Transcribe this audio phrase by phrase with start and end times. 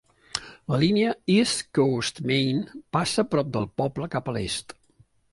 [0.73, 2.63] La línia East Coast Main
[2.97, 4.75] passa prop del poble cap a l'est.